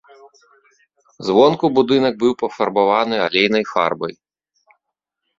Звонку 1.27 1.65
будынак 1.79 2.13
быў 2.23 2.31
пафарбаваны 2.41 3.15
алейнай 3.27 3.63
фарбай. 3.73 4.13